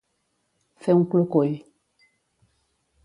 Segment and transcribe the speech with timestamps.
[0.85, 1.53] Fer un clucull.